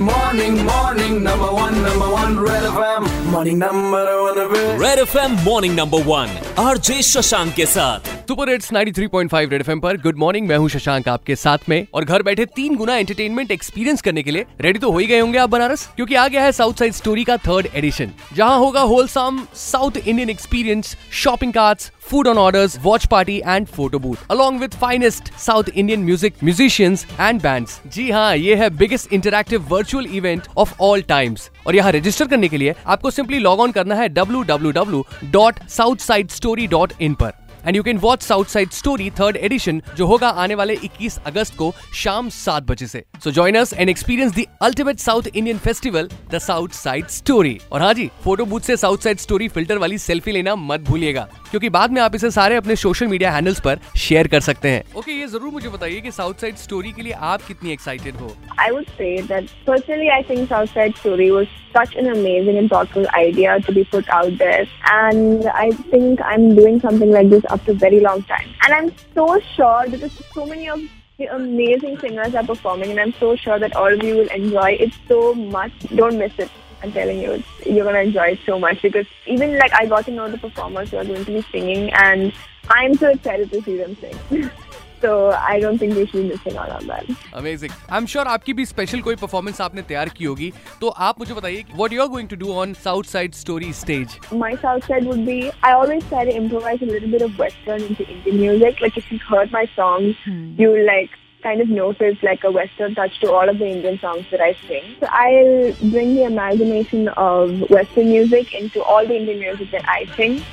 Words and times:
Morning, 0.00 0.64
morning, 0.64 1.22
number 1.22 1.46
one, 1.52 1.74
number 1.82 2.10
one, 2.10 2.40
Red 2.40 2.62
FM. 2.62 3.30
Morning, 3.30 3.58
number 3.58 4.22
one. 4.22 4.78
Red 4.78 4.98
FM, 4.98 5.44
morning, 5.44 5.74
number 5.76 6.00
one. 6.02 6.28
RJ 6.58 7.00
Shashank 7.02 7.52
के 7.54 7.64
साथ। 7.66 8.08
Super 8.28 8.48
hits 8.50 8.72
93.5 8.72 9.50
red 9.50 9.60
FM 9.60 9.80
पर 9.80 9.96
good 10.00 10.16
morning 10.18 10.46
मैं 10.48 10.56
हूँ 10.56 10.68
शशांक 10.68 11.08
आपके 11.08 11.36
साथ 11.36 11.68
में। 11.68 11.86
और 11.94 12.04
घर 12.04 12.22
बैठे 12.22 12.44
तीन 12.46 12.74
गुना 12.76 12.96
एंटरटेनमेंट 12.96 13.50
एक्सपीरियंस 13.50 14.02
करने 14.02 14.22
के 14.22 14.30
लिए 14.30 14.46
रेडी 14.60 14.78
तो 14.78 14.90
हो 14.90 14.98
ही 14.98 15.06
गए 15.06 15.20
होंगे 15.20 15.38
आप 15.38 15.50
बनारस, 15.50 15.86
क्योंकि 15.96 16.14
आ 16.14 16.26
गया 16.28 16.42
है 16.44 16.52
साउथ 16.52 16.78
साइड 16.78 16.92
स्टोरी 16.92 17.24
का 17.24 17.36
थर्ड 17.38 17.68
एडिशन 17.74 18.10
जहाँ 18.34 18.58
होगा 18.58 18.80
wholesome 18.82 19.42
south 19.54 19.96
Indian 19.96 20.30
experience 20.30 20.96
shopping 21.22 21.52
cards 21.52 21.90
food 22.02 22.28
on 22.28 22.38
orders 22.38 22.78
watch 22.82 23.06
party 23.06 23.36
and 23.38 23.66
photo 23.66 23.98
booth 23.98 24.30
along 24.30 24.60
with 24.60 24.74
finest 24.74 25.32
south 25.38 25.68
Indian 25.68 26.04
music 26.04 26.34
musicians 26.44 27.06
and 27.20 27.40
bands 27.42 27.80
जी 27.94 28.10
हाँ 28.10 28.36
ये 28.36 28.54
है 28.56 28.70
biggest 28.76 29.12
interactive 29.12 29.66
virtual 29.70 30.06
event 30.14 30.48
of 30.56 30.74
all 30.82 31.02
times 31.08 31.50
और 31.66 31.76
यहाँ 31.76 31.92
register 31.92 32.28
करने 32.28 32.48
के 32.48 32.56
लिए 32.56 32.74
आपको 32.86 33.10
simply 33.10 33.38
log 33.38 33.60
on 33.60 33.72
करना 33.72 33.94
है 33.94 34.08
www.southsidestory.in 34.14 37.14
पर। 37.14 37.32
And 37.66 37.76
you 37.76 37.82
can 37.82 37.98
watch 37.98 38.22
south 38.22 38.44
side 38.44 38.70
story 38.72 39.10
third 39.10 39.36
edition 39.36 39.82
जो 39.96 40.06
होगा 40.06 40.28
आने 40.44 40.54
वाले 40.54 40.76
21 40.76 41.18
अगस्त 41.26 41.56
को 41.56 41.74
शाम 41.94 42.28
सात 42.28 42.62
बजे 42.62 42.86
से। 42.86 43.04
So 43.24 43.30
join 43.30 43.56
us 43.56 43.74
and 43.74 43.90
experience 43.90 44.32
the 44.34 44.46
ultimate 44.62 44.98
south 44.98 45.22
Indian 45.26 45.58
festival 45.58 46.08
the 46.32 46.38
south 46.38 46.68
side 46.74 47.08
story 47.08 47.60
और 47.72 47.82
हाँ 47.82 47.94
जी 47.94 48.10
फ़ोटो 48.24 48.44
बूथ 48.44 48.60
से 48.60 48.76
साउथ 48.76 48.98
साइड 48.98 49.18
स्टोरी 49.18 49.48
फ़िल्टर 49.48 49.78
वाली 49.78 49.98
सेल्फी 49.98 50.32
लेना 50.32 50.56
मत 50.56 50.80
भूलिएगा। 50.80 51.28
क्योंकि 51.52 51.68
बाद 51.68 51.90
में 51.92 52.00
आप 52.00 52.14
इसे 52.14 52.30
सारे 52.30 52.56
अपने 52.56 52.74
सोशल 52.76 53.06
मीडिया 53.06 53.30
हैंडल्स 53.30 53.58
पर 53.60 53.78
शेयर 54.00 54.28
कर 54.34 54.40
सकते 54.40 54.68
हैं 54.68 54.82
ओके 54.82 55.00
okay, 55.00 55.16
ये 55.18 55.26
ज़रूर 55.26 55.50
मुझे 55.52 55.68
बताइए 55.68 56.00
कि 56.00 56.10
साउथ 56.10 56.34
साइड 56.40 56.56
स्टोरी 56.56 56.92
के 56.92 57.02
लिए 57.02 57.12
आप 57.30 57.42
कितनी 57.48 57.72
एक्साइटेड 57.72 58.16
हो 58.16 58.30
I 58.60 58.70
would 58.70 58.84
say 58.98 59.10
that 59.22 59.50
personally 59.66 60.08
I 60.10 60.22
think 60.30 60.48
south 60.48 60.72
side 60.74 60.96
story 60.96 61.28
was 61.30 61.46
such 61.76 61.96
an 61.96 62.08
amazing 62.10 62.56
and 62.58 62.72
thoughtful 62.72 63.06
idea 63.16 63.56
to 63.66 63.74
be 63.74 63.82
put 63.92 64.08
out 64.20 64.38
there 64.38 64.62
and 64.94 65.46
I 65.46 65.72
think 65.92 66.22
I 66.22 66.34
am 66.34 66.54
doing 66.56 66.80
something 66.80 67.12
like 67.12 67.30
this 67.30 67.46
after 67.52 67.78
very 67.84 68.00
long 68.08 68.24
time 68.28 68.48
and 68.48 68.72
I 68.72 68.78
am 68.78 68.88
so 68.88 69.38
sure 69.54 69.88
because 69.88 70.10
so 70.10 70.46
many 70.46 70.68
of 70.68 70.90
The 71.18 71.26
amazing 71.28 71.98
singers 71.98 72.34
are 72.34 72.42
performing 72.44 72.90
and 72.90 73.00
I'm 73.00 73.12
so 73.14 73.36
sure 73.36 73.56
that 73.58 73.76
all 73.76 73.92
of 73.92 74.02
you 74.02 74.14
will 74.16 74.30
enjoy 74.30 74.70
it 74.80 74.94
so 75.06 75.34
much. 75.34 75.72
Don't 75.94 76.18
miss 76.18 76.38
it. 76.38 76.50
I'm 76.83 76.91
telling 76.91 77.19
you, 77.19 77.31
it's, 77.31 77.65
you're 77.65 77.83
going 77.83 77.95
to 77.95 78.01
enjoy 78.01 78.27
it 78.33 78.39
so 78.45 78.59
much 78.59 78.81
because 78.81 79.07
even 79.25 79.57
like 79.57 79.73
I 79.73 79.85
got 79.87 80.05
to 80.05 80.11
know 80.11 80.29
the 80.29 80.37
performers 80.37 80.91
who 80.91 80.97
are 80.97 81.05
going 81.05 81.25
to 81.25 81.31
be 81.31 81.41
singing, 81.51 81.91
and 81.91 82.31
I'm 82.69 82.95
so 82.95 83.09
excited 83.09 83.51
to 83.51 83.61
see 83.63 83.77
them 83.77 83.95
sing. 84.01 84.49
so 85.01 85.31
I 85.31 85.59
don't 85.59 85.77
think 85.77 85.95
we 85.95 86.05
should 86.05 86.23
be 86.23 86.29
missing 86.29 86.57
out 86.57 86.69
on 86.69 86.87
that. 86.87 87.09
Amazing 87.35 87.71
I 87.91 87.97
am 87.97 88.05
sure 88.13 88.27
आपकी 88.27 88.53
भी 88.53 88.65
special 88.65 89.01
कोई 89.07 89.15
performance 89.15 89.61
आपने 89.61 89.81
तैयार 89.89 90.09
की 90.17 90.25
होगी 90.25 90.51
तो 90.81 90.89
आप 91.09 91.19
मुझे 91.19 91.33
बताइए 91.33 91.63
what 91.75 91.93
you 91.93 92.01
are 92.01 92.07
going 92.15 92.29
to 92.29 92.35
do 92.45 92.53
on 92.61 92.73
south 92.85 93.11
side 93.11 93.35
story 93.41 93.71
stage 93.81 94.17
My 94.43 94.51
south 94.63 94.89
side 94.89 95.07
would 95.11 95.23
be 95.29 95.37
I 95.69 95.75
always 95.81 96.09
try 96.13 96.25
to 96.29 96.35
improvise 96.41 96.83
a 96.87 96.91
little 96.95 97.13
bit 97.17 97.25
of 97.29 97.39
Western 97.43 97.87
into 97.89 98.09
Indian 98.15 98.41
music. 98.43 98.83
Like 98.85 98.99
if 99.03 99.11
you've 99.13 99.29
heard 99.35 99.55
my 99.57 99.65
songs, 99.77 100.27
you 100.61 100.69
will 100.75 100.85
like 100.91 101.17
kind 101.42 101.60
of 101.60 101.68
notice 101.68 102.16
like 102.22 102.44
a 102.44 102.50
Western 102.50 102.94
touch 102.94 103.18
to 103.20 103.30
all 103.30 103.48
of 103.48 103.58
the 103.58 103.66
Indian 103.66 103.98
songs 103.98 104.24
that 104.30 104.40
I 104.40 104.56
sing. 104.66 104.96
So 105.00 105.06
I'll 105.10 105.90
bring 105.90 106.14
the 106.14 106.24
amalgamation 106.24 107.08
of 107.08 107.68
Western 107.68 108.08
music 108.08 108.54
into 108.54 108.82
all 108.82 109.06
the 109.06 109.16
Indian 109.16 109.40
music 109.40 109.70
that 109.72 109.84
I 109.88 110.06
sing. 110.16 110.44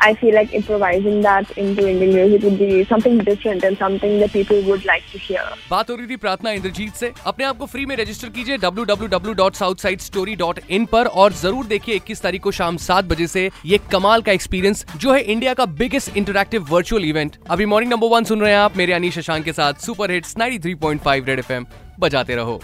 I 0.00 0.14
feel 0.14 0.32
like 0.34 0.52
improvising 0.54 1.22
that 1.22 1.50
into 1.58 1.88
Indian 1.90 2.14
music 2.14 2.42
would 2.44 2.58
be 2.58 2.84
something 2.90 3.18
different 3.28 3.64
and 3.68 3.78
something 3.78 4.20
that 4.20 4.32
people 4.32 4.60
would 4.66 4.84
like 4.90 5.02
to 5.12 5.18
hear. 5.22 5.40
बात 5.70 5.90
हो 5.90 5.94
रही 5.96 6.06
थी 6.06 6.16
प्रार्थना 6.16 6.50
इंद्रजीत 6.50 6.94
से। 6.94 7.12
अपने 7.26 7.44
आप 7.44 7.56
को 7.58 7.66
free 7.66 7.86
में 7.86 7.96
रजिस्टर 7.96 8.28
कीजिए 8.36 8.58
www.southsidestory.in 8.58 10.86
पर 10.92 11.06
और 11.22 11.32
ज़रूर 11.42 11.66
देखिए 11.66 11.98
21 11.98 12.22
तारीख 12.22 12.42
को 12.42 12.50
शाम 12.60 12.76
7 12.86 13.04
बजे 13.04 13.26
से 13.26 13.50
ये 13.66 13.78
कमाल 13.92 14.22
का 14.22 14.32
एक्सपीरियंस 14.32 14.84
जो 14.96 15.12
है 15.12 15.20
इंडिया 15.20 15.54
का 15.54 15.64
बिगेस्ट 15.82 16.16
इंटरक्टिव 16.16 16.66
वर्चुअल 16.70 17.04
इवेंट 17.04 17.36
अभी 17.50 17.66
मॉर्निंग 17.66 17.92
नंबर 17.92 18.08
वन 18.14 18.24
सुन 18.24 18.40
रहे 18.40 18.52
हैं 18.52 18.58
आप 18.58 18.76
मेरे 18.76 18.92
अनी 18.92 19.10
शशांक 19.10 19.44
के 19.44 19.52
साथ 19.52 19.74
super 19.86 20.10
hits 20.10 20.34
93.5 20.36 20.62
three 20.62 20.74
point 20.86 21.00
five 21.02 21.24
red 21.28 21.38
F 21.38 21.52
बजाते 22.00 22.34
रहो। 22.34 22.60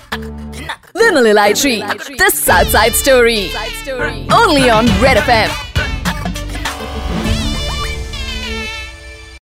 Story 3.03 3.47
only 4.35 4.71
on 4.71 4.89
red 5.03 5.17
F 5.17 5.31
M 5.31 5.51